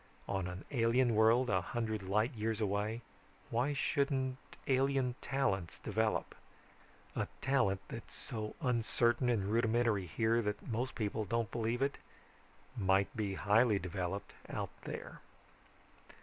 [0.27, 3.03] On an alien world a hundred light years away,
[3.51, 6.33] why shouldn't alien talents develop?
[7.15, 11.99] A talent that's so uncertain and rudimentary here that most people don't believe it,
[12.75, 15.21] might be highly developed out there.